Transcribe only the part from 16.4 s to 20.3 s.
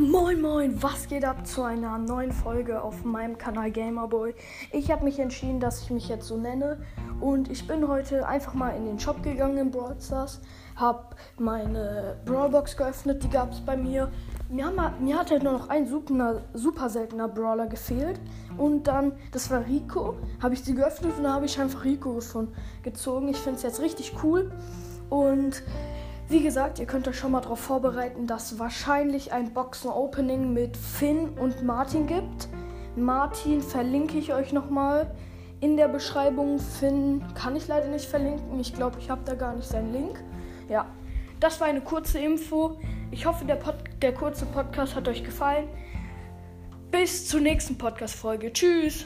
super seltener Brawler gefehlt und dann, das war Rico,